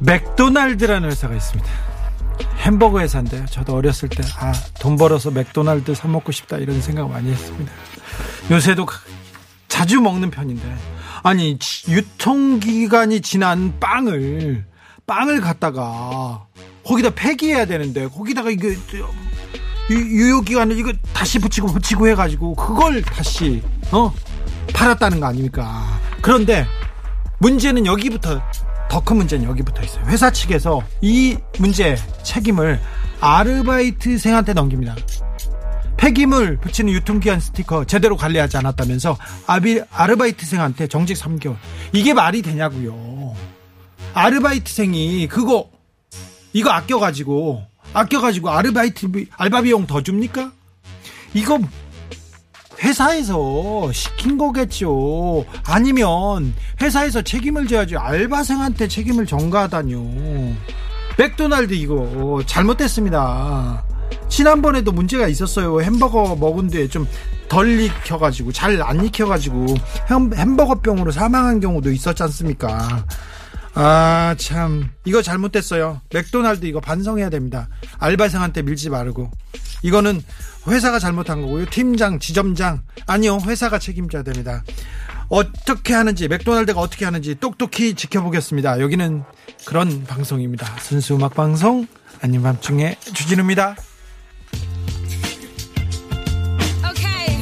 [0.00, 1.70] 맥도날드라는 회사가 있습니다.
[2.58, 3.46] 햄버거 회사인데요.
[3.46, 7.72] 저도 어렸을 때, 아, 돈 벌어서 맥도날드 사먹고 싶다 이런 생각 많이 했습니다.
[8.50, 9.00] 요새도 가-
[9.68, 10.76] 자주 먹는 편인데,
[11.22, 14.64] 아니, 지- 유통기간이 지난 빵을,
[15.06, 16.46] 빵을 갖다가,
[16.84, 18.56] 거기다 폐기해야 되는데, 거기다가 유-
[19.90, 24.12] 유효기간을 이거 다시 붙이고 붙이고 해가지고, 그걸 다시, 어?
[24.74, 25.86] 팔았다는 거 아닙니까?
[26.20, 26.66] 그런데,
[27.38, 28.40] 문제는 여기부터
[28.90, 30.04] 더 큰 문제는 여기부터 있어요.
[30.06, 32.80] 회사 측에서 이 문제 책임을
[33.20, 34.96] 아르바이트생한테 넘깁니다.
[35.96, 41.56] 폐기물 붙이는 유통기한 스티커 제대로 관리하지 않았다면서 아비, 아르바이트생한테 정직 3개월.
[41.92, 43.34] 이게 말이 되냐고요.
[44.14, 45.70] 아르바이트생이 그거
[46.52, 47.62] 이거 아껴가지고
[47.92, 50.52] 아껴가지고 아르바이트 비- 알바 비용 더 줍니까?
[51.34, 51.58] 이거
[52.82, 55.44] 회사에서 시킨 거겠죠.
[55.64, 60.54] 아니면 회사에서 책임을 져야지 알바생한테 책임을 전가하다뇨.
[61.18, 63.84] 맥도날드 이거 잘못됐습니다.
[64.28, 65.80] 지난번에도 문제가 있었어요.
[65.82, 67.06] 햄버거 먹은 뒤에 좀
[67.48, 69.74] 덜 익혀가지고 잘 안 익혀가지고
[70.10, 73.06] 햄- 햄버거병으로 사망한 경우도 있었지 않습니까?
[73.72, 74.90] 아, 참.
[75.06, 76.02] 이거 잘못됐어요.
[76.12, 77.68] 맥도날드 이거 반성해야 됩니다.
[77.98, 79.30] 알바생한테 밀지 말고.
[79.82, 80.22] 이거는
[80.66, 81.66] 회사가 잘못한 거고요.
[81.66, 82.82] 팀장, 지점장.
[83.06, 83.38] 아니요.
[83.44, 84.64] 회사가 책임져야 됩니다.
[85.28, 88.80] 어떻게 하는지, 맥도날드가 어떻게 하는지 똑똑히 지켜보겠습니다.
[88.80, 89.24] 여기는
[89.66, 90.66] 그런 방송입니다.
[90.80, 91.86] 순수 음악 방송,
[92.22, 93.76] 아닌 밤중에 주진우입니다.
[96.90, 97.36] Okay,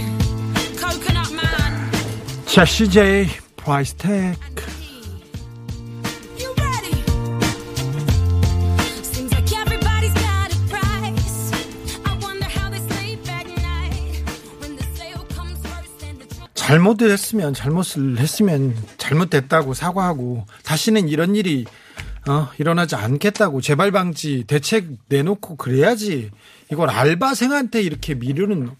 [0.76, 1.90] coconut man.
[2.46, 4.36] 자, CJ 프라이스 택.
[16.66, 21.64] 잘못을 했으면 잘못을 했으면 잘못됐다고 사과하고 다시는 이런 일이
[22.28, 26.32] 어, 일어나지 않겠다고 재발 방지 대책 내놓고 그래야지
[26.72, 28.70] 이걸 알바생한테 이렇게 미루는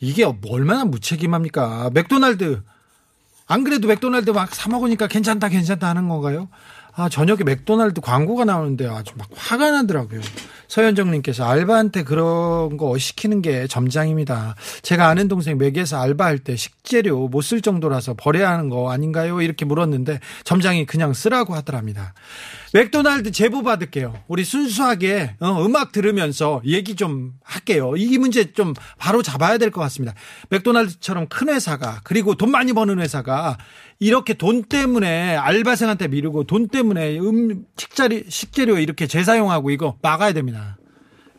[0.00, 2.62] 이게 얼마나 무책임합니까 맥도날드
[3.46, 6.48] 안 그래도 맥도날드 막 사 먹으니까 괜찮다 괜찮다 하는 건가요?
[6.96, 10.22] 아 저녁에 맥도날드 광고가 나오는데 아주 막 화가 나더라고요.
[10.74, 14.56] 서현정님께서 알바한테 그런 거 시키는 게 점장입니다.
[14.82, 19.40] 제가 아는 동생 맥에서 알바할 때 식재료 못 쓸 정도라서 버려야 하는 거 아닌가요?
[19.42, 22.14] 이렇게 물었는데 점장이 그냥 쓰라고 하더랍니다.
[22.72, 24.14] 맥도날드 제보 받을게요.
[24.26, 27.92] 우리 순수하게 어, 음악 들으면서 얘기 좀 할게요.
[27.96, 30.14] 이 문제 좀 바로 잡아야 될 것 같습니다.
[30.48, 33.58] 맥도날드처럼 큰 회사가 그리고 돈 많이 버는 회사가
[34.00, 40.63] 이렇게 돈 때문에 알바생한테 미루고 돈 때문에 음 식자리 식재료 이렇게 재사용하고 이거 막아야 됩니다.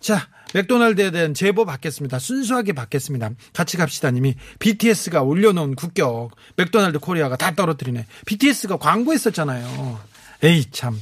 [0.06, 2.20] 자, 맥도날드에 대한 제보 받겠습니다.
[2.20, 3.32] 순수하게 받겠습니다.
[3.54, 8.06] 같이 갑시다 님이 BTS가 올려놓은 국격 맥도날드 코리아가 다 떨어뜨리네.
[8.28, 10.00] BTS가 광고했었잖아요.
[10.44, 10.96] 에이 참.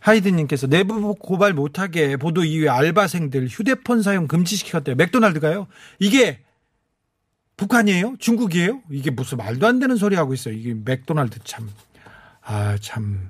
[0.00, 4.96] 하이드님께서 내부 고발 못하게 보도 이후에 알바생들 휴대폰 사용 금지 시켰대요.
[4.96, 5.68] 맥도날드가요?
[6.00, 6.40] 이게
[7.56, 8.16] 북한이에요?
[8.18, 8.80] 중국이에요?
[8.90, 10.54] 이게 무슨 말도 안 되는 소리 하고 있어요.
[10.54, 11.70] 이게 맥도날드 참.
[12.42, 13.28] 아, 참.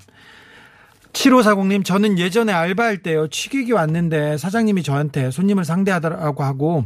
[1.12, 6.84] 7540님, 저는 예전에 알바할 때요, 취객이 왔는데 사장님이 저한테 손님을 상대하더라고 하고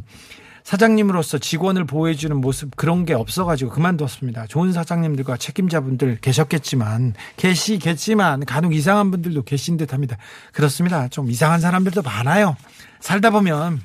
[0.65, 4.47] 사장님으로서 직원을 보호해주는 모습 그런 게 없어가지고 그만뒀습니다.
[4.47, 10.17] 좋은 사장님들과 책임자분들 계셨겠지만, 계시겠지만, 간혹 이상한 분들도 계신 듯 합니다.
[10.53, 11.09] 그렇습니다.
[11.09, 12.57] 좀 이상한 사람들도 많아요.
[13.01, 13.83] 살다 보면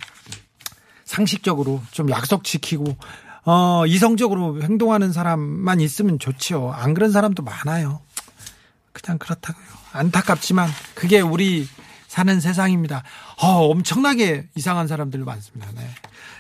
[1.04, 2.96] 상식적으로 좀 약속 지키고
[3.44, 6.72] 어 이성적으로 행동하는 사람만 있으면 좋지요.
[6.72, 8.00] 안 그런 사람도 많아요.
[8.94, 9.79] 그냥 그렇다고요.
[9.92, 11.68] 안타깝지만 그게 우리
[12.08, 13.04] 사는 세상입니다.
[13.42, 15.72] 어, 엄청나게 이상한 사람들 많습니다.
[15.76, 15.88] 네.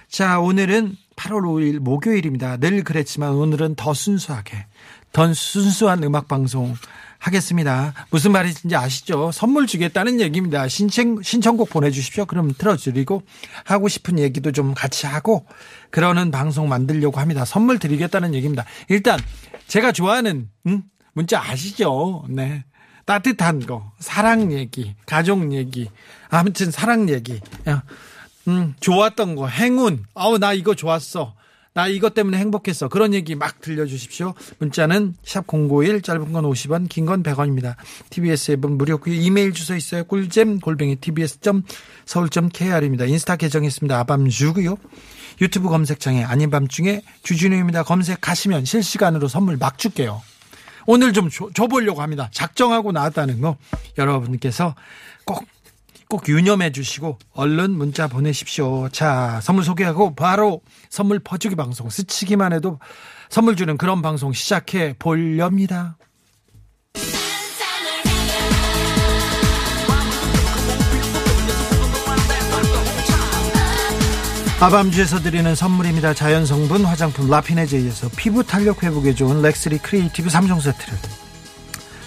[0.10, 2.57] 자, 오늘은 8월 5일 목요일입니다.
[2.57, 4.66] 늘 그랬지만 오늘은 더 순수하게,
[5.12, 6.75] 더 순수한 음악 방송
[7.19, 7.94] 하겠습니다.
[8.10, 9.31] 무슨 말인지 아시죠?
[9.31, 10.68] 선물 주겠다는 얘기입니다.
[10.68, 12.25] 신청, 신청곡 보내주십시오.
[12.25, 13.24] 그럼 틀어드리고
[13.66, 15.45] 하고 싶은 얘기도 좀 같이 하고
[15.92, 17.45] 그러는 방송 만들려고 합니다.
[17.45, 18.66] 선물 드리겠다는 얘기입니다.
[18.88, 19.19] 일단
[19.68, 20.84] 제가 좋아하는 음?
[21.13, 22.25] 문자 아시죠?
[22.30, 22.63] 네.
[23.10, 25.90] 따뜻한 거, 사랑 얘기, 가족 얘기,
[26.30, 27.42] 아무튼 사랑 얘기.
[27.68, 27.82] 야,
[28.48, 30.06] 음, 좋았던 거, 행운.
[30.14, 31.34] 아우, 나 이거 좋았어.
[31.74, 32.88] 나 이것 때문에 행복했어.
[32.88, 34.36] 그런 얘기 막 들려주십시오.
[34.60, 37.78] 문자는 샵 091, 짧은 건 50원, 긴 건 100원입니다.
[38.12, 39.16] TBS 앱은 무료고요.
[39.16, 40.04] 이메일 주소 있어요.
[40.04, 43.06] 꿀잼 골뱅이 tbs.서울.kr입니다.
[43.06, 43.98] 인스타 계정 있습니다.
[44.02, 44.78] 아밤주고요.
[45.42, 47.82] 유튜브 검색창에 아닌 밤중에 주진우입니다.
[47.84, 50.22] 검색하시면 실시간으로 선물 막 줄게요.
[50.92, 52.30] 오늘 좀 줘, 줘보려고 합니다.
[52.32, 53.58] 작정하고 나왔다는 거
[54.00, 54.74] 여러분께서
[55.24, 55.46] 꼭,
[56.10, 58.90] 꼭 유념해 주시고 얼른 문자 보내십시오.
[58.90, 62.80] 자, 선물 소개하고 바로 선물 퍼주기 방송 스치기만 해도
[63.30, 65.96] 선물 주는 그런 방송 시작해 보렵니다.
[74.62, 76.14] 아밤주에서 드리는 선물입니다.
[76.14, 80.98] 자연성분 화장품 라피네제이에서 피부 탄력 회복에 좋은 렉스리 크리에이티브 3종 세트를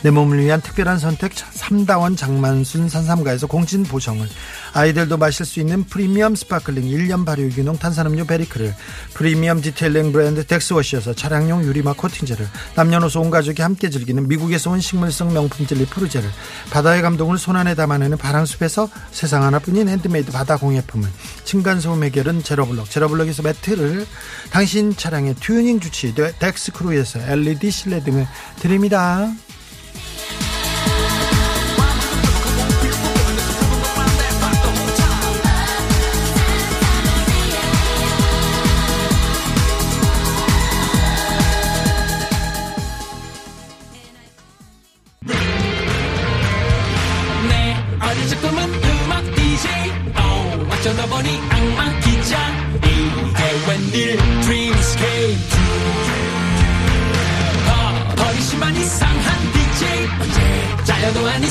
[0.03, 4.29] 내 몸을 위한 특별한 선택 삼다원 장만순 산삼가에서 공진 보정을
[4.73, 8.75] 아이들도 마실 수 있는 프리미엄 스파클링 1년 발효 유기농 탄산음료 베리크를
[9.15, 15.33] 프리미엄 detailing 브랜드 덱스워시에서 차량용 유리막 코팅제를 남녀노소 온 가족이 함께 즐기는 미국에서 온 식물성
[15.33, 16.29] 명품 젤리 푸르제를
[16.71, 21.09] 바다의 감동을 손안에 담아내는 바람숲에서 세상 하나뿐인 핸드메이드 바다 공예품을
[21.45, 24.07] 층간소음 해결은 제로블럭 제로블럭에서 매트를
[24.51, 28.27] 당신 차량의 튜닝 주치의 덱스크루에서 LED 실내 등을
[28.59, 29.33] 드립니다.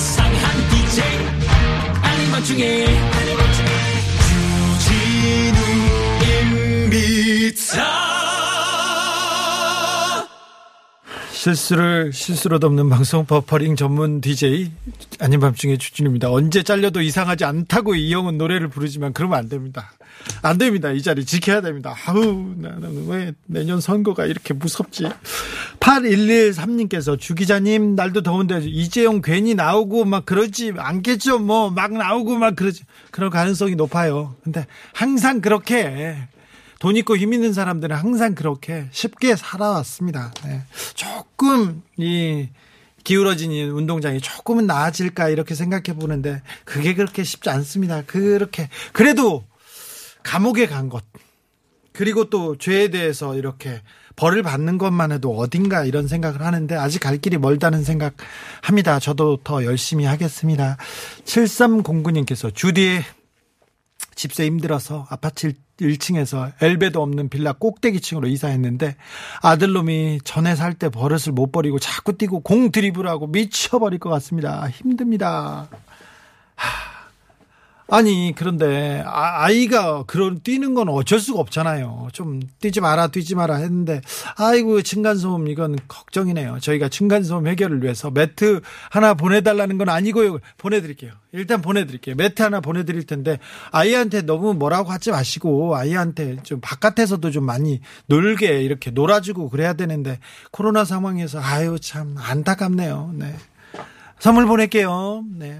[0.01, 0.33] 이상한
[0.71, 1.03] DJ
[2.01, 2.85] 아니면 중에
[6.49, 7.01] 주진우입니다
[11.31, 14.71] 실수를 실수로 덮는 방송 버퍼링 전문 DJ
[15.19, 16.31] 아닌 밤중에 주진입니다.
[16.31, 19.91] 언제 잘려도 이상하지 않다고 이영은 노래를 부르지만 그러면 안 됩니다.
[20.41, 20.91] 안 됩니다.
[20.91, 21.95] 이 자리 지켜야 됩니다.
[22.05, 25.07] 아우 나는 왜 내년 선거가 이렇게 무섭지?
[25.79, 31.39] 8113님께서 주 기자님 날도 더운데 이재용 괜히 나오고 막 그러지 않겠죠.
[31.39, 32.83] 뭐 막 나오고 막 그러지.
[33.11, 34.35] 그럴 가능성이 높아요.
[34.43, 36.17] 근데 항상 그렇게
[36.79, 40.33] 돈 있고 힘 있는 사람들은 항상 그렇게 쉽게 살아왔습니다.
[40.45, 40.63] 네.
[40.93, 42.49] 조금 이
[43.03, 48.03] 기울어진 이 운동장이 조금은 나아질까 이렇게 생각해 보는데 그게 그렇게 쉽지 않습니다.
[48.05, 49.43] 그렇게 그래도
[50.23, 51.03] 감옥에 간 것.
[51.93, 53.81] 그리고 또 죄에 대해서 이렇게
[54.15, 58.13] 벌을 받는 것만 해도 어딘가 이런 생각을 하는데 아직 갈 길이 멀다는 생각
[58.61, 58.99] 합니다.
[58.99, 60.77] 저도 더 열심히 하겠습니다.
[61.25, 63.03] 7309님께서 주디의
[64.15, 68.95] 집세 힘들어서 아파트 1층에서 엘베도 없는 빌라 꼭대기층으로 이사했는데
[69.41, 74.69] 아들놈이 전에 살 때 버릇을 못 버리고 자꾸 뛰고 공 드리블하고 미쳐버릴 것 같습니다.
[74.69, 75.69] 힘듭니다.
[76.55, 76.90] 하,
[77.91, 82.07] 아니 그런데 아, 아이가 그런 뛰는 건 어쩔 수가 없잖아요.
[82.13, 83.99] 좀 뛰지 마라 뛰지 마라 했는데
[84.37, 86.59] 아이고 층간소음 이건 걱정이네요.
[86.61, 90.39] 저희가 층간소음 해결을 위해서 매트 하나 보내달라는 건 아니고요.
[90.57, 91.11] 보내드릴게요.
[91.33, 92.15] 일단 보내드릴게요.
[92.15, 93.39] 매트 하나 보내드릴 텐데
[93.71, 100.19] 아이한테 너무 뭐라고 하지 마시고 아이한테 좀 바깥에서도 좀 많이 놀게 이렇게 놀아주고 그래야 되는데
[100.51, 103.11] 코로나 상황에서 아유 참 안타깝네요.
[103.15, 103.35] 네.
[104.17, 105.25] 선물 보낼게요.
[105.35, 105.59] 네.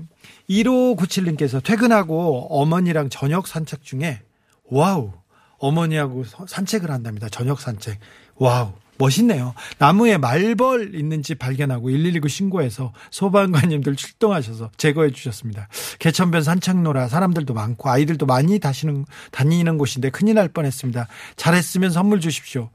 [0.52, 4.22] 1597님께서 퇴근하고 어머니랑 저녁 산책 중에
[4.66, 5.12] wow
[5.60, 7.30] 어머니하고 서- 산책을 한답니다.
[7.30, 8.00] 저녁 산책.
[8.36, 9.54] wow 멋있네요.
[9.80, 15.68] 나무에 말벌 있는 집 발견하고 119 신고해서 소방관님들 출동하셔서 제거해 주셨습니다.
[16.00, 21.08] 개천변 산책로라 사람들도 많고 아이들도 많이 다시는 다니는 곳인데 큰일 날 뻔했습니다.
[21.36, 22.70] 잘했으면 선물 주십시오.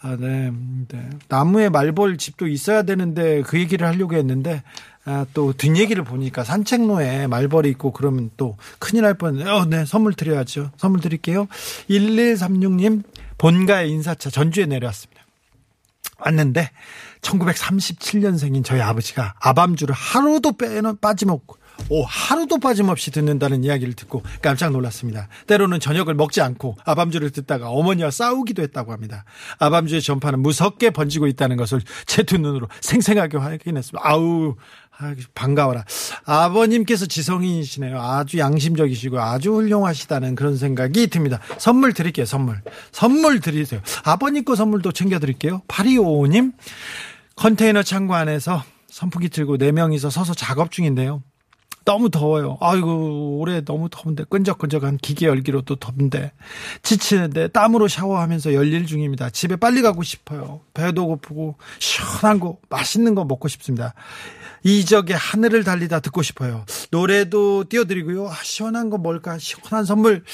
[0.00, 0.50] 아, 네,
[0.88, 1.10] 네.
[1.28, 4.62] 나무에 말벌 집도 있어야 되는데 그 얘기를 하려고 했는데
[5.06, 9.46] 아, 또 뒷 얘기를 보니까 산책로에 말벌이 있고 그러면 또 큰일 날 뻔.
[9.46, 10.70] 어, 네, 선물 드려야죠.
[10.76, 11.46] 선물 드릴게요.
[11.90, 13.02] 1136님
[13.38, 15.23] 본가의 인사차 전주에 내려왔습니다.
[16.24, 16.70] 왔는데
[17.20, 21.56] 1937년생인 저희 아버지가 아밤주를 하루도 빼는 빠짐없고
[21.88, 25.28] 오 하루도 빠짐없이 듣는다는 이야기를 듣고 깜짝 놀랐습니다.
[25.48, 29.24] 때로는 저녁을 먹지 않고 아밤주를 듣다가 어머니와 싸우기도 했다고 합니다.
[29.58, 34.00] 아밤주의 전파는 무섭게 번지고 있다는 것을 제 두 눈으로 생생하게 확인했습니다.
[34.02, 34.54] 아우
[34.98, 35.84] 아, 반가워라.
[36.24, 38.00] 아버님께서 지성인이시네요.
[38.00, 41.40] 아주 양심적이시고 아주 훌륭하시다는 그런 생각이 듭니다.
[41.58, 42.62] 선물 드릴게요, 선물.
[42.92, 43.80] 선물 드리세요.
[44.04, 45.62] 아버님 거 선물도 챙겨드릴게요.
[45.68, 46.52] 8255님,
[47.36, 51.22] 컨테이너 창고 안에서 선풍기 틀고 4명이서 서서 작업 중인데요.
[51.84, 52.56] 너무 더워요.
[52.60, 56.32] 아이고, 올해 너무 더운데, 끈적끈적한 기계 열기로 또 덥는데,
[56.82, 59.30] 지치는데, 땀으로 샤워하면서 열일 중입니다.
[59.30, 60.60] 집에 빨리 가고 싶어요.
[60.72, 63.94] 배도 고프고, 시원한 거, 맛있는 거 먹고 싶습니다.
[64.62, 66.64] 이적의 하늘을 달리다 듣고 싶어요.
[66.90, 68.28] 노래도 띄워드리고요.
[68.28, 69.38] 아, 시원한 거 뭘까?
[69.38, 70.24] 시원한 선물,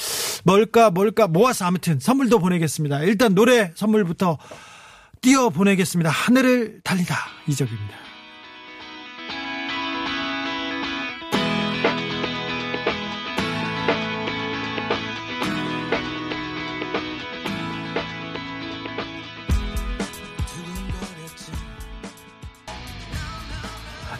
[0.45, 1.27] 뭘까, 뭘까?
[1.27, 3.01] 모아서 아무튼 선물도 보내겠습니다.
[3.03, 4.37] 일단 노래 선물부터
[5.19, 6.09] 띄워 보내겠습니다.
[6.09, 7.15] 하늘을 달리다.
[7.47, 8.00] 이적입니다.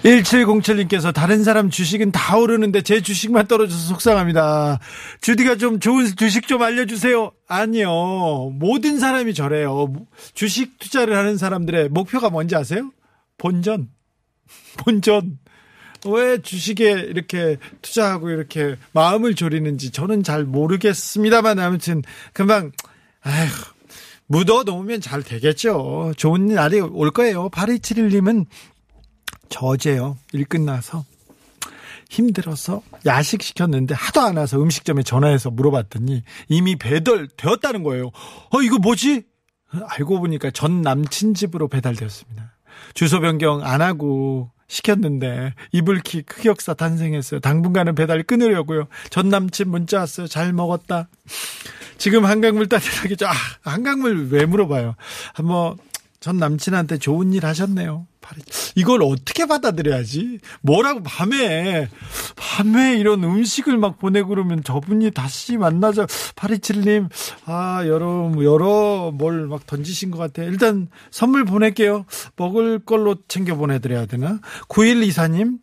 [0.03, 4.79] (1707님께서) 다른 사람 주식은 다 오르는데 제 주식만 떨어져서 속상합니다.
[5.21, 7.31] 주디가 좀 좋은 주식 좀 알려주세요.
[7.47, 8.51] 아니요.
[8.53, 9.93] 모든 사람이 저래요.
[10.33, 12.91] 주식 투자를 하는 사람들의 목표가 뭔지 아세요?
[13.37, 13.89] 본전.
[14.77, 15.37] 본전.
[16.07, 22.01] 왜 주식에 이렇게 투자하고 이렇게 마음을 졸이는지 저는 잘 모르겠습니다만 아무튼
[22.33, 22.71] 금방
[23.21, 23.49] 아휴
[24.25, 26.13] 묻어 놓으면 잘 되겠죠.
[26.15, 27.49] 좋은 날이 올 거예요.
[27.49, 28.45] 8271님은
[29.51, 30.17] 저제요.
[30.33, 31.05] 일 끝나서
[32.09, 38.11] 힘들어서 야식 시켰는데 하도 안 와서 음식점에 전화해서 물어봤더니 이미 배달 되었다는 거예요.
[38.49, 39.23] 어, 이거 뭐지?
[39.87, 42.57] 알고 보니까 전 남친 집으로 배달되었습니다.
[42.93, 47.39] 주소 변경 안 하고 시켰는데 이불킥 흑역사 탄생했어요.
[47.39, 48.87] 당분간은 배달 끊으려고요.
[49.09, 50.27] 전 남친 문자 왔어요.
[50.27, 51.07] 잘 먹었다.
[51.97, 54.95] 지금 한강물 따뜻하게 좀, 아, 한강물 왜 물어봐요?
[55.33, 55.77] 한번
[56.21, 58.07] 전 남친한테 좋은 일 하셨네요.
[58.75, 60.39] 이걸 어떻게 받아들여야지?
[60.61, 61.89] 뭐라고 밤에
[62.35, 66.05] 밤에 이런 음식을 막 보내고 그러면 저분이 다시 만나자.
[66.05, 67.09] 827님,
[67.45, 70.47] 아 여러 여러 뭘 막 던지신 것 같아요.
[70.47, 72.05] 일단 선물 보낼게요.
[72.37, 74.39] 먹을 걸로 챙겨 보내드려야 되나?
[74.69, 75.57] 9124님,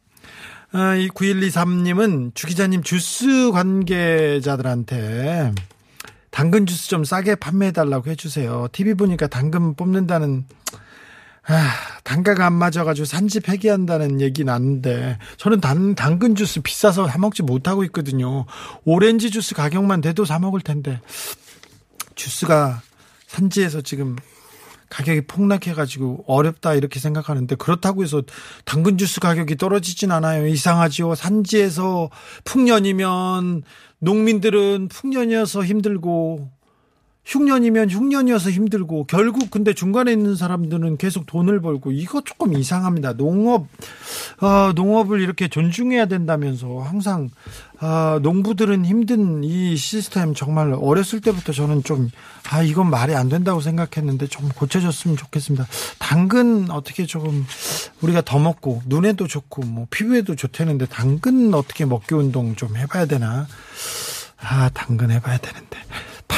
[0.72, 5.52] 아, 이 9123님은 주 기자님 주스 관계자들한테
[6.30, 8.68] 당근 주스 좀 싸게 판매해달라고 해주세요.
[8.72, 10.46] TV 보니까 당근 뽑는다는,
[11.46, 11.70] 아,
[12.04, 18.46] 단가가 안 맞아가지고 산지 폐기한다는 얘기 나는데, 저는 단, 당근 주스 비싸서 사먹지 못하고 있거든요.
[18.84, 21.00] 오렌지 주스 가격만 돼도 사먹을 텐데,
[22.14, 22.82] 주스가
[23.26, 24.16] 산지에서 지금
[24.90, 28.22] 가격이 폭락해가지고 어렵다 이렇게 생각하는데 그렇다고 해서
[28.64, 30.46] 당근 주스 가격이 떨어지진 않아요.
[30.46, 31.14] 이상하지요.
[31.14, 32.10] 산지에서
[32.44, 33.62] 풍년이면
[34.00, 36.50] 농민들은 풍년이어서 힘들고
[37.28, 43.12] 흉년이면 흉년이어서 힘들고 결국 근데 중간에 있는 사람들은 계속 돈을 벌고 이거 조금 이상합니다.
[43.12, 43.66] 농업
[44.40, 47.28] 아, 농업을 이렇게 존중해야 된다면서 항상
[47.80, 52.10] 아, 농부들은 힘든 이 시스템 정말 어렸을 때부터 저는 좀
[52.50, 55.66] 아, 이건 말이 안 된다고 생각했는데 좀 고쳐졌으면 좋겠습니다.
[55.98, 57.46] 당근 어떻게 조금
[58.00, 63.46] 우리가 더 먹고 눈에도 좋고 뭐 피부에도 좋다는데 당근 어떻게 먹기 운동 좀 해봐야 되나?
[64.40, 65.78] 아, 당근 해봐야 되는데.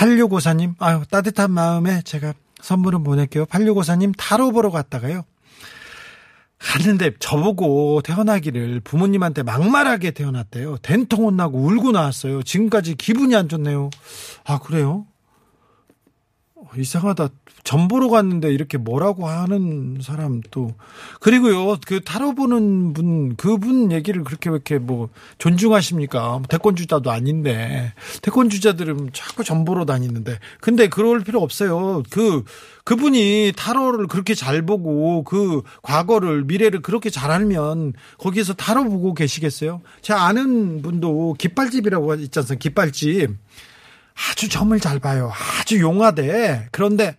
[0.01, 3.45] 8654님, 아유, 따뜻한 마음에 제가 선물은 보낼게요.
[3.47, 5.25] 8654님, 타로 보러 갔다가요.
[6.59, 10.79] 갔는데 저보고 태어나기를 부모님한테 막말하게 태어났대요.
[10.79, 12.43] 된통 혼나고 울고 나왔어요.
[12.43, 13.91] 지금까지 기분이 안 좋네요.
[14.45, 15.07] 아, 그래요?
[16.63, 17.29] 어, 이상하다.
[17.65, 20.75] 전 보러 갔는데 이렇게 뭐라고 하는 사람 또.
[21.21, 26.43] 그리고요 그 타로 보는 분 그분 얘기를 그렇게 왜 이렇게 뭐 존중하십니까?
[26.51, 27.95] 태권 주자도 아닌데.
[28.21, 30.39] 태권 주자들은 자꾸 전 보러 다니는데.
[30.61, 32.03] 근데 그럴 필요 없어요.
[32.11, 32.45] 그
[32.85, 39.81] 그분이 타로를 그렇게 잘 보고 그 과거를 미래를 그렇게 잘 알면 거기서 타로 보고 계시겠어요?
[40.03, 42.61] 제가 아는 분도 깃발집이라고 있지 않습니까?
[42.61, 43.37] 깃발집
[44.15, 47.17] 아주 점을 잘 봐요 아주 용하대 그런데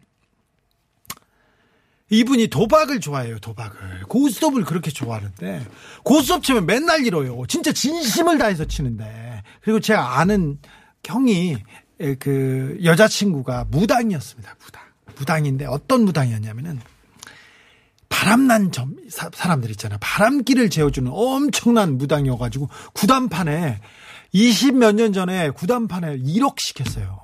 [2.11, 4.03] 이분이 도박을 좋아해요, 도박을.
[4.09, 5.65] 고스톱을 그렇게 좋아하는데,
[6.03, 7.41] 고스톱 치면 맨날 잃어요.
[7.47, 9.43] 진짜 진심을 다해서 치는데.
[9.61, 10.59] 그리고 제가 아는
[11.05, 11.55] 형이,
[12.01, 14.83] 에, 그, 여자친구가 무당이었습니다, 무당.
[15.15, 16.81] 무당인데, 어떤 무당이었냐면은,
[18.09, 19.97] 바람난 점, 사, 사람들 있잖아요.
[20.01, 23.79] 바람기를 재워주는 엄청난 무당이어가지고, 구단판에,
[24.33, 27.19] 20 몇 년 전에 구단판에 1억씩 했어요.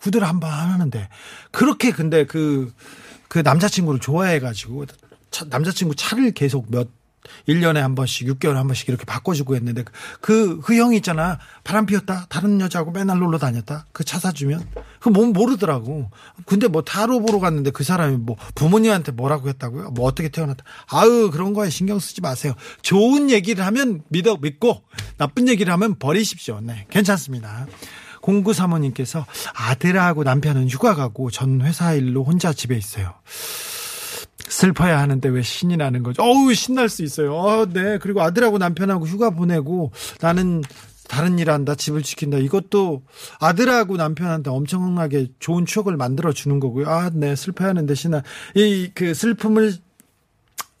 [0.00, 1.08] 구들 한번 하는데.
[1.50, 2.72] 그렇게 근데 그,
[3.28, 4.86] 그 남자친구를 좋아해가지고
[5.30, 6.88] 차- 남자친구 차를 계속 몇
[7.48, 9.84] 1년에 한 번씩 6개월에 한 번씩 이렇게 바꿔주고 했는데
[10.20, 11.38] 그, 그 형이 있잖아.
[11.64, 12.26] 바람 피웠다.
[12.28, 13.86] 다른 여자하고 맨날 놀러 다녔다.
[13.92, 14.66] 그 차 사주면.
[15.00, 16.10] 그뭐 모르더라고.
[16.46, 19.90] 근데 뭐 타로 보러 갔는데 그 사람이 뭐 부모님한테 뭐라고 했다고요?
[19.90, 20.64] 뭐 어떻게 태어났다.
[20.88, 22.54] 아유, 그런 거에 신경 쓰지 마세요.
[22.82, 24.82] 좋은 얘기를 하면 믿어, 믿고
[25.16, 26.60] 나쁜 얘기를 하면 버리십시오.
[26.62, 26.86] 네.
[26.90, 27.66] 괜찮습니다.
[28.20, 33.14] 공구 사모님께서 아들하고 남편은 휴가 가고 전 회사 일로 혼자 집에 있어요.
[34.54, 36.22] 슬퍼야 하는데 왜 신이 나는 거죠?
[36.22, 37.34] 어우, 신날 수 있어요.
[37.34, 37.98] 어, 네.
[37.98, 40.62] 그리고 아들하고 남편하고 휴가 보내고 나는
[41.08, 42.38] 다른 일 한다, 집을 지킨다.
[42.38, 43.02] 이것도
[43.40, 46.88] 아들하고 남편한테 엄청나게 좋은 추억을 만들어 주는 거고요.
[46.88, 47.34] 아, 네.
[47.34, 48.22] 슬퍼야 하는데 신나.
[48.54, 49.74] 이, 그 슬픔을,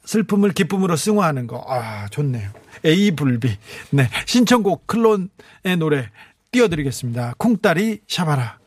[0.04, 1.64] 슬픔을 기쁨으로 승화하는 거.
[1.66, 2.50] 아, 좋네요.
[2.84, 3.56] 에이불비.
[3.90, 4.08] 네.
[4.26, 6.08] 신청곡 클론의 노래
[6.52, 7.34] 띄워드리겠습니다.
[7.38, 8.58] 쿵따리 샤바라.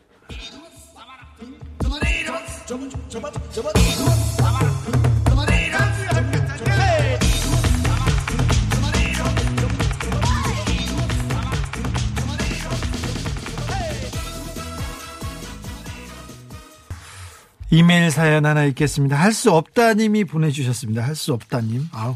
[17.69, 19.17] 이메일 사연 하나 읽겠습니다.
[19.17, 21.03] 할 수 없다님이 보내주셨습니다.
[21.03, 21.87] 할 수 없다님.
[21.91, 22.15] 아우,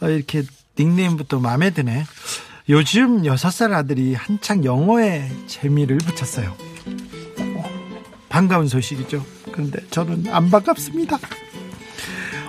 [0.00, 0.42] 아, 이렇게
[0.78, 2.04] 닉네임부터 마음에 드네.
[2.68, 6.56] 요즘 여섯 살 아들이 한창 영어에 재미를 붙였어요.
[7.38, 7.64] 어,
[8.28, 9.24] 반가운 소식이죠.
[9.52, 11.18] 그런데 저는 안 반갑습니다.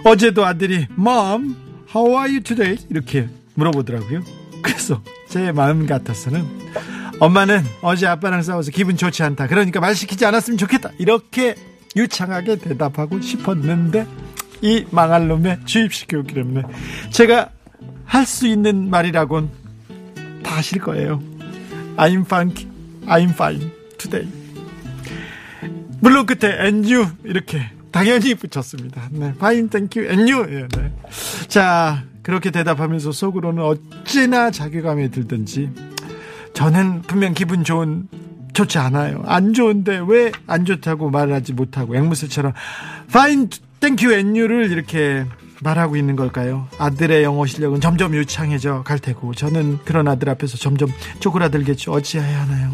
[0.03, 1.55] 어제도 아들이 Mom,
[1.93, 2.77] how are you today?
[2.89, 4.21] 이렇게 물어보더라고요.
[4.63, 6.45] 그래서 제 마음 같아서는
[7.19, 9.47] 엄마는 어제 아빠랑 싸워서 기분 좋지 않다.
[9.47, 10.91] 그러니까 말 시키지 않았으면 좋겠다.
[10.97, 11.55] 이렇게
[11.95, 14.05] 유창하게 대답하고 싶었는데
[14.61, 15.27] 이 망할
[15.65, 16.63] 주입식 교육 때문에
[17.11, 17.49] 제가
[18.05, 19.49] 할 수 있는 말이라곤
[20.43, 21.21] 다 하실 거예요.
[21.97, 22.53] I'm fine,
[23.07, 24.31] I'm fine today.
[26.01, 27.61] 물론 끝에 and you 이렇게
[27.91, 29.09] 당연히 붙였습니다.
[29.11, 30.45] 네, fine, thank you, and you.
[30.53, 30.93] 예, 네.
[31.47, 35.69] 자 그렇게 대답하면서 속으로는 어찌나 자괴감이 들든지
[36.53, 38.07] 저는 분명 기분 좋은
[38.55, 39.21] 좋지 않아요.
[39.25, 42.53] 안 좋은데 왜 안 좋다고 말하지 못하고 앵무새처럼
[44.01, 45.25] you, and you를 이렇게
[45.61, 46.67] 말하고 있는 걸까요?
[46.77, 51.91] 아들의 영어 실력은 점점 유창해져 갈 테고 저는 그런 아들 앞에서 점점 쪼그라들겠죠.
[51.91, 52.71] 어찌해야 하나요?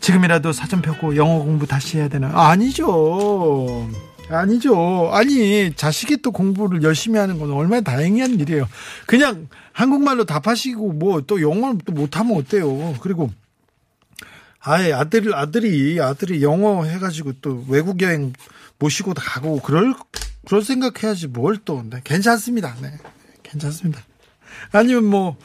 [0.00, 2.36] 지금이라도 사전 펴고 영어 공부 다시 해야 되나요?
[2.36, 3.88] 아니죠.
[4.30, 5.10] 아니죠.
[5.12, 8.68] 아니 자식이 또 공부를 열심히 하는 건 얼마나 다행한 일이에요.
[9.06, 12.94] 그냥 한국말로 답하시고 뭐 또 영어를 또 못하면 어때요?
[13.00, 13.30] 그리고
[14.60, 18.32] 아예 아들 아들이 아들이 영어 해가지고 또 외국 여행
[18.78, 19.94] 모시고 가고 그럴
[20.46, 22.74] 그럴 생각해야지 뭘또 네, 괜찮습니다.
[22.80, 22.92] 네,
[23.42, 24.02] 괜찮습니다.
[24.72, 25.36] 아니면 뭐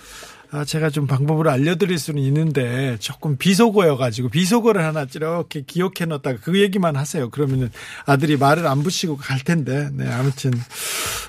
[0.53, 6.62] 아, 제가 좀 방법을 알려드릴 수는 있는데 조금 비속어여가지고 비속어를 하나 이렇게 기억해 놨다가 그
[6.62, 7.32] 얘기만 하세요.
[7.32, 7.72] 그러면은
[8.05, 9.90] 아들이 말을 안 붙이고 갈 텐데.
[9.94, 10.51] 네, 아무튼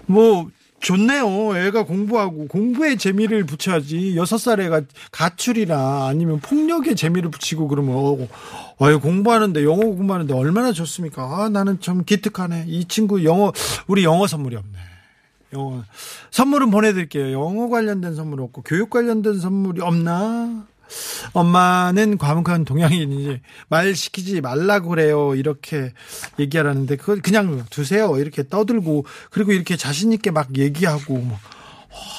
[0.04, 0.50] 뭐
[0.84, 1.56] 좋네요.
[1.56, 4.16] 애가 공부하고 공부에 재미를 붙여야지.
[4.16, 8.28] 여섯 살 애가 가출이나 아니면 폭력에 재미를 붙이고 그러면 어,
[8.76, 11.22] 어, 공부하는데 영어 공부하는데 얼마나 좋습니까?
[11.22, 12.66] 아, 나는 참 기특하네.
[12.68, 13.50] 이 친구 영어
[13.86, 14.78] 우리 영어 선물이 없네.
[15.54, 15.82] 영어
[16.30, 17.32] 선물은 보내드릴게요.
[17.32, 20.66] 영어 관련된 선물 없고 교육 관련된 선물이 없나?
[21.32, 25.34] 엄마는 과묵한 동양인이지 말 시키지 말라고 그래요.
[25.34, 25.92] 이렇게
[26.38, 28.18] 얘기하라는데 그걸 그냥 두세요.
[28.18, 31.38] 이렇게 떠들고 그리고 이렇게 자신 있게 막 얘기하고 뭐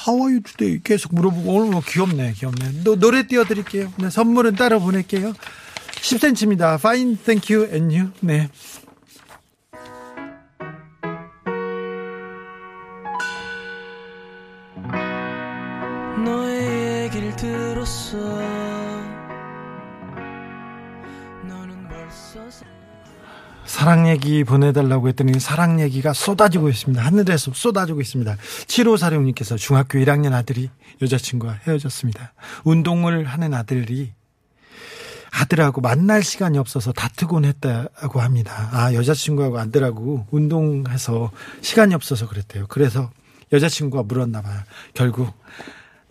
[0.06, 0.80] you today?
[0.82, 2.82] 계속 물어보고 오늘 뭐 귀엽네 귀엽네.
[2.84, 3.92] 노, 노래 띄워드릴게요.
[3.96, 5.32] 네, 선물은 따로 보낼게요.
[6.00, 6.74] 10cm입니다.
[6.74, 8.12] Fine, thank you and you.
[8.20, 8.48] 네
[23.76, 27.04] 사랑 얘기 보내달라고 했더니 사랑 얘기가 쏟아지고 있습니다.
[27.04, 28.34] 하늘에서 쏟아지고 있습니다.
[28.68, 30.70] 7546님께서 중학교 1학년 아들이
[31.02, 32.32] 여자친구와 헤어졌습니다.
[32.64, 34.14] 운동을 하는 아들이
[35.30, 38.70] 아들하고 만날 시간이 없어서 다투곤 했다고 합니다.
[38.72, 42.68] 아, 여자친구하고 아들하고 운동해서 시간이 없어서 그랬대요.
[42.68, 43.10] 그래서
[43.52, 44.58] 여자친구가 물었나 봐요.
[44.94, 45.34] 결국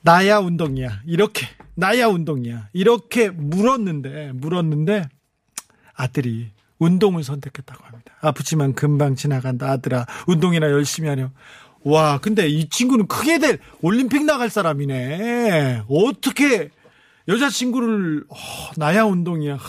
[0.04, 1.02] 나야 운동이야.
[1.08, 2.70] 이렇게 나야 운동이야.
[2.74, 5.10] 이렇게 물었는데 물었는데
[5.96, 8.14] 아들이 운동을 선택했다고 합니다.
[8.22, 11.32] 아프지만 금방 지나간다 아들아 운동이나 열심히 하렴.
[11.84, 15.84] 와 근데 이 친구는 크게 될 올림픽 나갈 사람이네.
[15.88, 16.70] 어떻게
[17.28, 18.36] 여자친구를 어,
[18.78, 19.56] 나야 운동이야.
[19.56, 19.60] 하,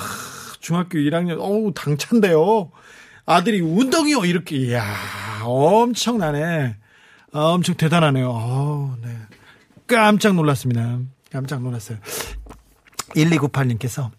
[0.61, 2.71] 중학교 1학년 어우 당찬데요.
[3.27, 4.85] 아들이 운동이요 이렇게 이야
[5.45, 6.77] 엄청나네.
[7.33, 8.31] 아, 엄청 대단하네요.
[8.31, 9.15] 어, 네.
[9.87, 11.01] 깜짝 놀랐습니다.
[11.31, 11.99] 깜짝 놀랐어요.
[13.15, 14.11] 1298님께서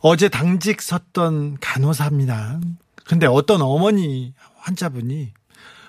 [0.00, 2.60] 어제 당직 섰던 간호사입니다.
[3.04, 5.32] 근데 어떤 어머니 환자분이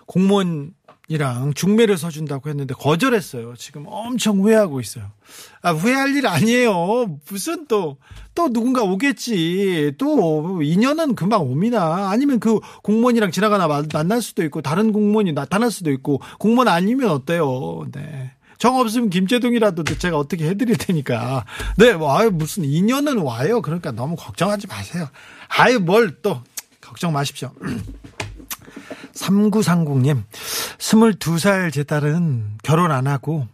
[0.07, 3.55] 공무원이랑 중매를 서준다고 했는데 거절했어요.
[3.55, 5.05] 지금 엄청 후회하고 있어요.
[5.61, 7.17] 아, 후회할 일 아니에요.
[7.29, 7.97] 무슨 또,
[8.33, 9.93] 또 누군가 오겠지.
[9.97, 12.09] 또 인연은 금방 옵니다.
[12.09, 17.11] 아니면 그 공무원이랑 지나가나 마- 만날 수도 있고 다른 공무원이 나타날 수도 있고 공무원 아니면
[17.11, 17.85] 어때요.
[17.91, 18.31] 네.
[18.59, 21.45] 정 없으면 김재동이라도 제가 어떻게 해드릴 테니까.
[21.77, 23.61] 네, 뭐, 아유, 무슨 인연은 와요.
[23.61, 25.07] 그러니까 너무 걱정하지 마세요.
[25.47, 26.41] 아유, 뭘 또,
[26.81, 27.51] 걱정 마십시오.
[29.15, 30.23] 3930님,
[30.77, 33.47] 22살 제 딸은 결혼 안 하고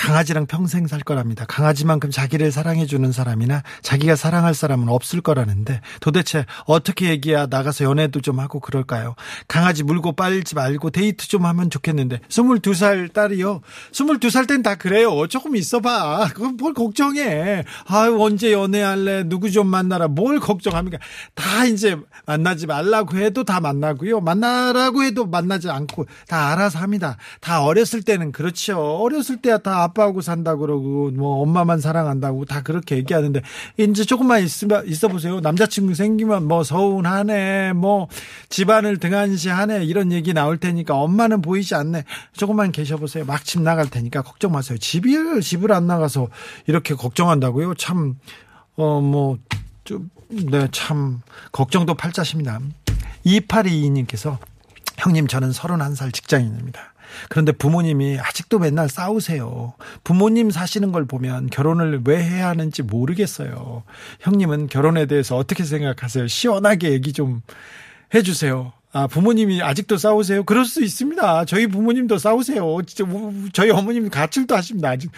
[0.00, 1.44] 강아지랑 평생 살 거랍니다.
[1.46, 8.40] 강아지만큼 자기를 사랑해주는 사람이나 자기가 사랑할 사람은 없을 거라는데 도대체 어떻게 얘기야 나가서 연애도 좀
[8.40, 9.14] 하고 그럴까요?
[9.46, 13.60] 강아지 물고 빨지 말고 데이트 좀 하면 좋겠는데 22살 딸이요.
[13.92, 15.26] 22살 땐 다 그래요.
[15.26, 16.28] 조금 있어봐.
[16.34, 17.64] 그건 뭘 걱정해.
[17.86, 19.24] 아 언제 연애할래?
[19.24, 20.08] 누구 좀 만나라.
[20.08, 20.98] 뭘 걱정합니까?
[21.34, 24.20] 다 이제 만나지 말라고 해도 다 만나고요.
[24.20, 27.18] 만나라고 해도 만나지 않고 다 알아서 합니다.
[27.40, 28.78] 다 어렸을 때는 그렇죠.
[28.78, 33.42] 어렸을 때야 다 아빠하고 산다 그러고 뭐 엄마만 사랑한다고 다 그렇게 얘기하는데
[33.78, 35.40] 이제 조금만 있으면 있어 보세요.
[35.40, 37.74] 남자친구 생기면 뭐 서운하네.
[37.74, 38.08] 뭐
[38.48, 39.84] 집안을 등한시하네.
[39.84, 42.04] 이런 얘기 나올 테니까 엄마는 보이지 않네.
[42.32, 43.24] 조금만 계셔 보세요.
[43.24, 44.78] 막 집 나갈 테니까 걱정 마세요.
[44.78, 46.28] 집을 집을 안 나가서
[46.66, 47.74] 이렇게 걱정한다고요?
[47.74, 48.16] 참
[48.76, 49.38] 어 뭐
[49.84, 52.60] 좀 네 참 걱정도 팔자십니다.
[53.26, 54.38] 2822님께서
[54.98, 56.80] 형님 저는 31살 직장인입니다.
[57.28, 59.74] 그런데 부모님이 아직도 맨날 싸우세요.
[60.04, 63.84] 부모님 사시는 걸 보면 결혼을 왜 해야 하는지 모르겠어요.
[64.20, 66.26] 형님은 결혼에 대해서 어떻게 생각하세요?
[66.26, 67.42] 시원하게 얘기 좀
[68.14, 68.72] 해주세요.
[68.92, 70.42] 아, 부모님이 아직도 싸우세요?
[70.42, 71.44] 그럴 수 있습니다.
[71.44, 72.78] 저희 부모님도 싸우세요.
[72.86, 74.90] 진짜, 우- 저희 어머님 가출도 하십니다.
[74.90, 75.10] 아직,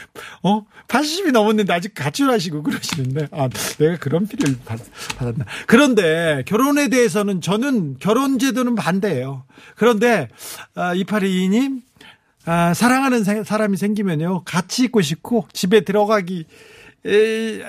[0.42, 0.66] 어?
[0.88, 4.78] 80이 넘었는데 아직 가출하시고 그러시는데, 아, 내가 그런 피를 받,
[5.16, 5.46] 받았나.
[5.66, 9.44] 그런데 결혼에 대해서는 저는 결혼 제도는 반대예요.
[9.76, 10.28] 그런데,
[10.74, 11.80] 아, 2822님,
[12.44, 14.42] 아, 사랑하는 사- 사람이 생기면요.
[14.44, 16.44] 같이 있고 싶고, 집에 들어가기, 에,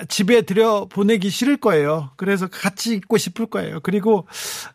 [0.08, 2.10] 집에 들여 보내기 싫을 거예요.
[2.16, 3.80] 그래서 같이 있고 싶을 거예요.
[3.82, 4.26] 그리고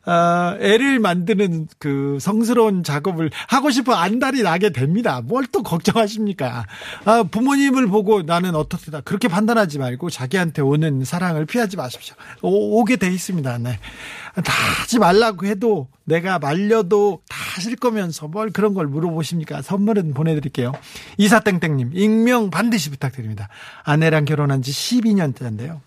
[0.06, 5.22] 아, 애를 만드는 그 성스러운 작업을 하고 싶어 안달이 나게 됩니다.
[5.22, 6.68] 뭘 또 걱정하십니까?
[7.06, 12.16] 아, 부모님을 보고 나는 어떻다 그렇게 판단하지 말고 자기한테 오는 사랑을 피하지 마십시오.
[12.44, 13.58] 오, 오게 돼 있습니다.
[13.58, 13.80] 네.
[14.44, 19.62] 다 하지 말라고 해도 내가 말려도 다 하실 거면서 뭘 그런 걸 물어보십니까?
[19.62, 20.74] 선물은 보내드릴게요.
[21.18, 23.50] 이사땡땡님, 익명 반드시 부탁드립니다.
[23.84, 25.82] 아내랑 결혼한 지 12년째인데요.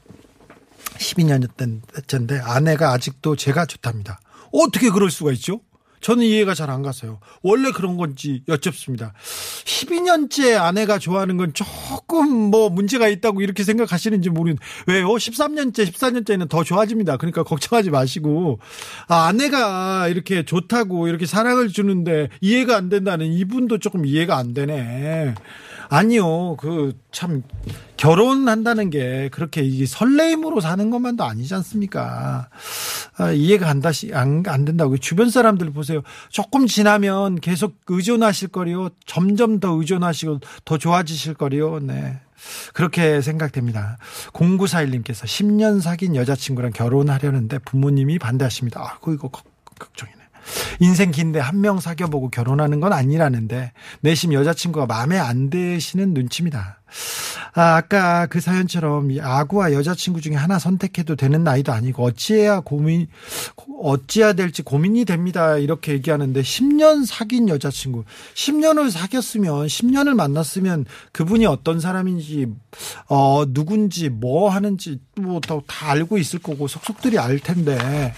[0.98, 4.20] 12년째인데 아내가 아직도 제가 좋답니다.
[4.52, 5.60] 어떻게 그럴 수가 있죠?
[6.02, 7.20] 저는 이해가 잘안 갔어요.
[7.42, 9.14] 원래 그런 건지 여쭙습니다.
[9.64, 15.08] 12년째 아내가 좋아하는 건 조금 뭐 문제가 있다고 이렇게 생각하시는지 모르겠는데 왜요?
[15.08, 17.16] 13년째, 14년째는 더 좋아집니다.
[17.16, 18.58] 그러니까 걱정하지 마시고
[19.08, 25.34] 아, 아내가 이렇게 좋다고 이렇게 사랑을 주는데 이해가 안 된다는 이분도 조금 이해가 안 되네.
[25.88, 26.56] 아니요.
[26.56, 27.42] 그 참
[28.02, 32.48] 결혼한다는 게 그렇게 이게 설레임으로 사는 것만도 아니지 않습니까?
[33.16, 36.02] 아, 이해가 안 다시 안, 안 된다고 주변 사람들 보세요.
[36.28, 38.88] 조금 지나면 계속 의존하실 거리요.
[39.06, 41.78] 점점 더 의존하시고 더 좋아지실 거리요.
[41.78, 42.18] 네.
[42.74, 43.98] 그렇게 생각됩니다.
[44.32, 48.80] 0941님께서 10년 사귄 여자친구랑 결혼하려는데 부모님이 반대하십니다.
[48.80, 49.46] 아, 그 이거 걱-
[49.78, 50.21] 걱정이네.
[50.80, 56.80] 인생 긴데 한 명 사귀어보고 결혼하는 건 아니라는데 내심 여자친구가 마음에 안 드시는 눈치입니다.
[57.54, 63.06] 아, 아까 그 사연처럼 이 아구와 여자친구 중에 하나 선택해도 되는 나이도 아니고 어찌해야 고민
[63.80, 65.56] 어찌해야 될지 고민이 됩니다.
[65.56, 72.48] 이렇게 얘기하는데 10년 사귄 여자친구 10년을 사귀었으면 10년을 만났으면 그분이 어떤 사람인지
[73.08, 78.10] 어 누군지 뭐 하는지 뭐 다 알고 있을 거고 속속들이 알 텐데 아,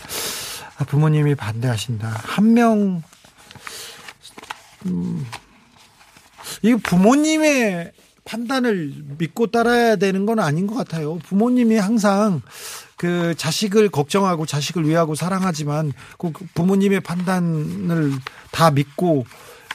[0.87, 2.09] 부모님이 반대하신다.
[2.09, 3.03] 한 명,
[4.87, 5.27] 음,
[6.63, 7.93] 이 부모님의
[8.25, 11.19] 판단을 믿고 따라야 되는 건 아닌 것 같아요.
[11.19, 12.43] 부모님이 항상
[12.97, 18.13] 그 자식을 걱정하고 자식을 위하고 사랑하지만 그 부모님의 판단을
[18.51, 19.27] 다 믿고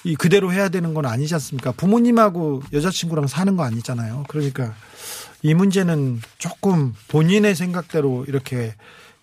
[0.03, 1.73] 이 그대로 해야 되는 건 아니지 않습니까?
[1.73, 4.25] 부모님하고 여자친구랑 사는 거 아니잖아요.
[4.29, 4.73] 그러니까
[5.41, 8.73] 이 문제는 조금 본인의 생각대로 이렇게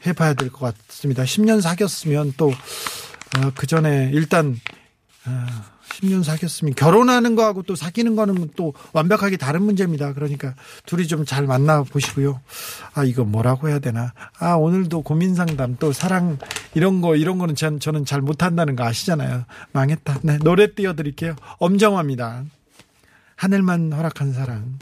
[0.06, 1.24] 해봐야 될 것 같습니다.
[1.24, 4.58] 10년 사귀었으면 또, 어, 그 전에 일단,
[5.26, 5.46] 어,
[6.00, 10.12] 10년 사귀었으면 결혼하는 거하고 또 사귀는 거는 또 완벽하게 다른 문제입니다.
[10.12, 12.40] 그러니까 둘이 좀 잘 만나 보시고요.
[12.94, 14.12] 아, 이거 뭐라고 해야 되나.
[14.38, 16.38] 아, 오늘도 고민 상담 또 사랑
[16.74, 19.44] 이런 거, 이런 거는 전, 저는 잘 못한다는 거 아시잖아요.
[19.72, 20.18] 망했다.
[20.22, 21.34] 네, 노래 띄워드릴게요.
[21.58, 22.44] 엄정화입니다.
[23.36, 24.78] 하늘만 허락한 사랑.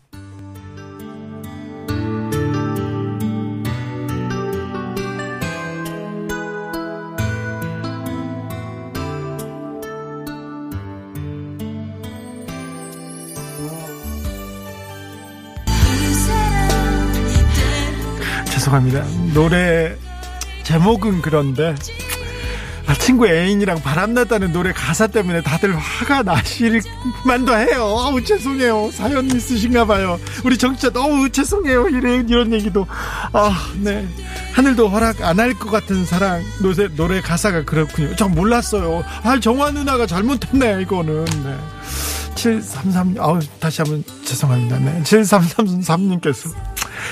[18.64, 19.04] 죄송합니다.
[19.34, 19.94] 노래
[20.62, 21.74] 제목은 그런데
[22.86, 26.80] 아, 아, 친구 애인이랑 바람났다는 노래 가사 때문에 다들 화가 나실
[27.26, 27.82] 만도 해요.
[27.98, 28.90] 아우, 죄송해요.
[28.92, 30.18] 사연 있으신가 봐요.
[30.44, 31.88] 우리 정치자 너무 죄송해요.
[31.88, 32.86] 이런, 이런 얘기도.
[33.32, 34.06] 아, 네.
[34.52, 38.14] 하늘도 허락 안 할 것 같은 사랑 노래, 노래 가사가 그렇군요.
[38.16, 39.02] 전 몰랐어요.
[39.22, 41.24] 아, 정화 누나가 잘못했네, 이거는.
[41.24, 41.56] 네.
[42.34, 44.78] 733, 아우, 다시 한번 죄송합니다.
[44.78, 45.00] 네.
[45.04, 46.52] 7333님께서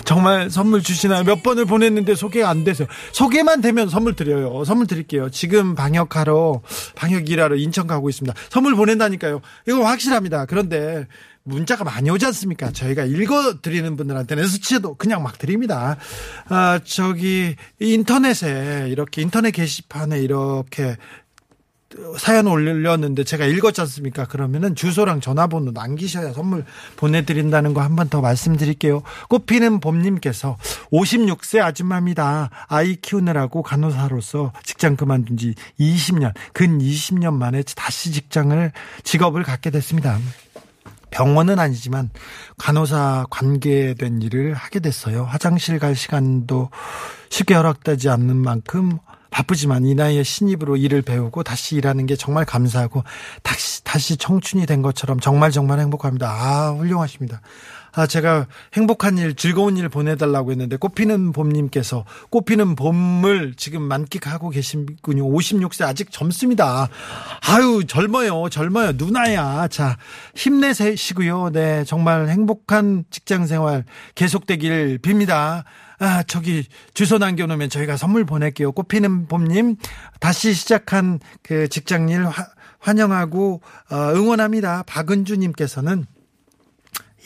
[0.04, 1.24] 정말 선물 주시나요?
[1.24, 2.84] 몇 번을 보냈는데 소개가 안 돼서.
[3.12, 4.64] 소개만 되면 선물 드려요.
[4.64, 5.30] 선물 드릴게요.
[5.30, 6.62] 지금 방역하러,
[6.94, 8.34] 방역 일하러 인천 가고 있습니다.
[8.50, 9.40] 선물 보낸다니까요.
[9.68, 10.46] 이거 확실합니다.
[10.46, 11.06] 그런데
[11.44, 12.70] 문자가 많이 오지 않습니까?
[12.70, 15.96] 저희가 읽어 드리는 분들한테는 수치도 그냥 막 드립니다.
[16.48, 20.96] 아, 저기, 인터넷에, 이렇게 인터넷 게시판에 이렇게
[22.18, 24.26] 사연 올렸는데 제가 읽었지 않습니까?
[24.26, 26.64] 그러면은 주소랑 전화번호 남기셔야 선물
[26.96, 29.02] 보내드린다는 거 한 번 더 말씀드릴게요.
[29.28, 30.56] 꽃피는 봄님께서
[30.92, 32.50] 56세 아줌마입니다.
[32.68, 38.72] 아이 키우느라고 간호사로서 직장 그만둔 지 20년, 근 20년 만에 다시 직장을,
[39.04, 40.18] 직업을 갖게 됐습니다.
[41.10, 42.10] 병원은 아니지만
[42.58, 45.24] 간호사 관계된 일을 하게 됐어요.
[45.24, 46.70] 화장실 갈 시간도
[47.28, 48.98] 쉽게 허락되지 않는 만큼
[49.32, 53.02] 바쁘지만 이 나이에 신입으로 일을 배우고 다시 일하는 게 정말 감사하고
[53.42, 56.28] 다시 다시 청춘이 된 것처럼 정말 정말 행복합니다.
[56.30, 57.40] 아 훌륭하십니다.
[57.94, 65.24] 아 제가 행복한 일 즐거운 일 보내달라고 했는데 꽃피는 봄님께서 꽃피는 봄을 지금 만끽하고 계신군요.
[65.30, 66.88] 56세 아직 젊습니다.
[67.48, 69.68] 아유 젊어요 젊어요 누나야.
[69.68, 69.98] 자
[70.34, 71.50] 힘내시고요.
[71.52, 75.64] 네 정말 행복한 직장 생활 계속되길 빕니다.
[75.98, 78.72] 아, 저기 주소 남겨놓으면 저희가 선물 보낼게요.
[78.72, 79.76] 꽃피는 봄님
[80.18, 82.48] 다시 시작한 그 직장일 화-
[82.80, 84.82] 환영하고 어, 응원합니다.
[84.86, 86.06] 박은주님께서는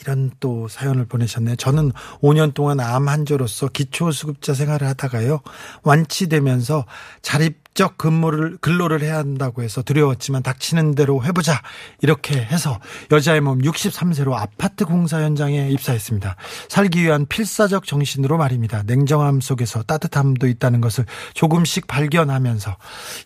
[0.01, 1.55] 이런 또 사연을 보내셨네요.
[1.55, 5.41] 저는 5년 동안 암 환자로서 기초수급자 생활을 하다가요.
[5.83, 6.85] 완치되면서
[7.21, 11.61] 자립 적 근무를, 근로를 해야 한다고 해서 두려웠지만 닥치는 대로 해보자.
[12.01, 12.79] 이렇게 해서
[13.11, 16.37] 여자의 몸 63세로 아파트 공사 현장에 입사했습니다.
[16.69, 18.81] 살기 위한 필사적 정신으로 말입니다.
[18.87, 22.77] 냉정함 속에서 따뜻함도 있다는 것을 조금씩 발견하면서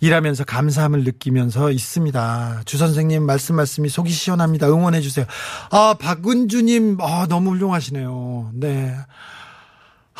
[0.01, 2.63] 일하면서 감사함을 느끼면서 있습니다.
[2.65, 4.67] 주 선생님 말씀 말씀이 속이 시원합니다.
[4.67, 5.25] 응원해 주세요.
[5.69, 8.51] 아, 박은주님, 아, 너무 훌륭하시네요.
[8.55, 8.97] 네.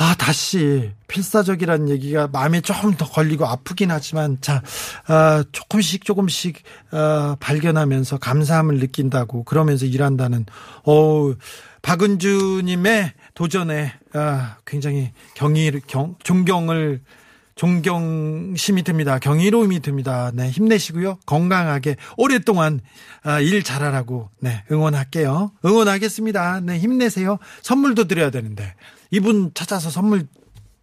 [0.02, 4.64] 아, 다시 필사적이라는 얘기가 마음에 조금 더 걸리고 아프긴 하지만 자,
[5.06, 10.48] 아, 조금씩 조금씩 아, 발견하면서 감사함을 느낀다고 그러면서 일한다는
[10.86, 11.32] 어
[11.84, 17.02] 박은주 님의 도전에 아, 굉장히 경의 경 존경을
[17.54, 19.20] 존경심이 듭니다.
[19.20, 20.32] 경이로움이 듭니다.
[20.34, 21.20] 네, 힘내시고요.
[21.28, 22.80] 건강하게 오랫동안
[23.22, 25.52] 아, 일 잘하라고 네, 응원할게요.
[25.64, 26.62] 응원하겠습니다.
[26.62, 27.38] 네, 힘내세요.
[27.62, 28.74] 선물도 드려야 되는데
[29.12, 30.26] 이분 찾아서 선물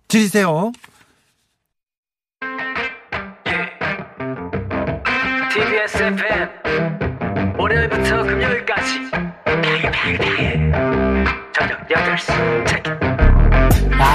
[0.06, 0.70] 드리세요.
[5.50, 9.10] TBS FM 월요일부터 금요일까지.
[11.54, 12.66] 저녁 8시.
[12.66, 12.97] 체크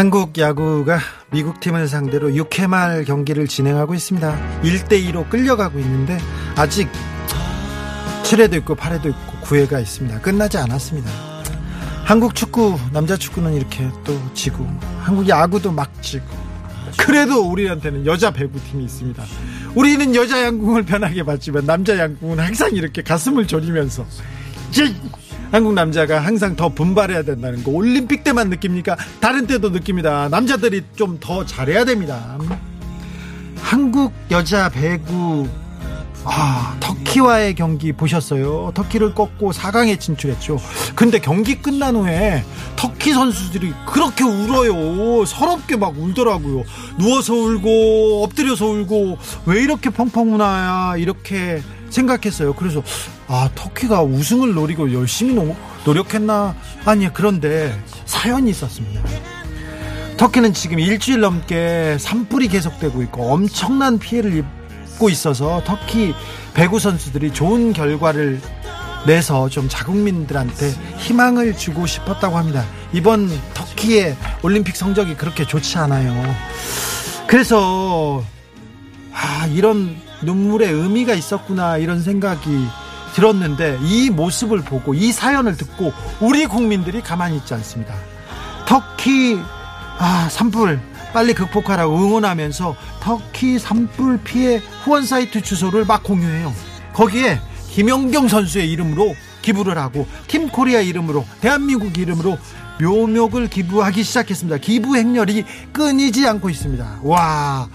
[0.00, 0.98] 한국 야구가
[1.30, 4.62] 미국 팀을 상대로 6회 말 경기를 진행하고 있습니다.
[4.62, 6.16] 1대2로 끌려가고 있는데
[6.56, 6.88] 아직
[8.22, 10.22] 7회도 있고 8회도 있고 9회가 있습니다.
[10.22, 11.10] 끝나지 않았습니다.
[12.06, 14.66] 한국 축구, 남자 축구는 이렇게 또 지고
[15.00, 16.24] 한국 야구도 막 지고
[16.96, 19.22] 그래도 우리한테는 여자 배구팀이 있습니다.
[19.74, 24.06] 우리는 여자 양궁을 편하게 봤지만 남자 양궁은 항상 이렇게 가슴을 졸이면서
[24.70, 24.94] 제
[25.50, 28.96] 한국 남자가 항상 더 분발해야 된다는 거 올림픽 때만 느낍니까?
[29.20, 30.28] 다른 때도 느낍니다.
[30.28, 32.38] 남자들이 좀 더 잘해야 됩니다.
[33.60, 35.48] 한국 여자 배구
[36.24, 38.72] 아, 터키와의 경기 보셨어요?
[38.74, 40.58] 터키를 꺾고 4강에 진출했죠.
[40.94, 42.44] 근데 경기 끝난 후에
[42.76, 45.24] 터키 선수들이 그렇게 울어요.
[45.24, 46.62] 서럽게 막 울더라고요.
[46.98, 52.54] 누워서 울고 엎드려서 울고 왜 이렇게 펑펑 우나야 이렇게 생각했어요.
[52.54, 52.82] 그래서
[53.32, 56.56] 아 터키가 우승을 노리고 열심히 노, 노력했나?
[56.84, 59.00] 아니 그런데 사연이 있었습니다.
[60.16, 66.12] 터키는 지금 일주일 넘게 산불이 계속되고 있고 엄청난 피해를 입고 있어서 터키
[66.54, 68.40] 배구 선수들이 좋은 결과를
[69.06, 72.64] 내서 좀 자국민들한테 희망을 주고 싶었다고 합니다.
[72.92, 76.34] 이번 터키의 올림픽 성적이 그렇게 좋지 않아요.
[77.28, 78.24] 그래서
[79.12, 82.66] 아, 이런 눈물의 의미가 있었구나 이런 생각이
[83.14, 87.94] 들었는데 이 모습을 보고 이 사연을 듣고 우리 국민들이 가만히 있지 않습니다.
[88.66, 89.38] 터키
[89.98, 90.80] 아 산불
[91.12, 96.52] 빨리 극복하라고 응원하면서 터키 산불 피해 후원 사이트 주소를 막 공유해요.
[96.92, 102.38] 거기에 김연경 선수의 이름으로 기부를 하고 팀 코리아 이름으로 대한민국 이름으로
[102.80, 104.58] 묘목을 기부하기 시작했습니다.
[104.58, 107.00] 기부 행렬이 끊이지 않고 있습니다.
[107.02, 107.68] 와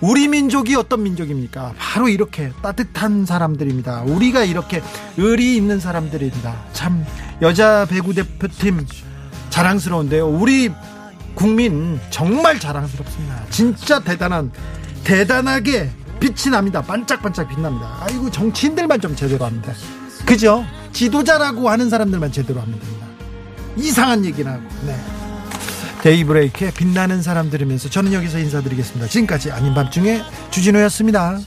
[0.00, 1.74] 우리 민족이 어떤 민족입니까?
[1.78, 4.02] 바로 이렇게 따뜻한 사람들입니다.
[4.02, 4.82] 우리가 이렇게
[5.16, 6.54] 의리 있는 사람들입니다.
[6.72, 7.04] 참
[7.42, 8.86] 여자 배구 대표팀
[9.50, 10.28] 자랑스러운데요.
[10.28, 10.70] 우리
[11.34, 13.44] 국민 정말 자랑스럽습니다.
[13.50, 14.50] 진짜 대단한
[15.04, 16.82] 대단하게 빛이 납니다.
[16.82, 17.98] 반짝반짝 빛납니다.
[18.00, 19.72] 아이고 정치인들만 좀 제대로 합니다.
[20.26, 20.64] 그죠?
[20.92, 23.06] 지도자라고 하는 사람들만 제대로 하면 됩니다.
[23.76, 24.62] 이상한 얘기나 하고.
[24.86, 25.15] 네.
[26.02, 29.08] 데이브레이크의 빛나는 사람 들으면서 저는 여기서 인사드리겠습니다.
[29.08, 31.38] 지금까지 아닌 밤중에 주진우였습니다.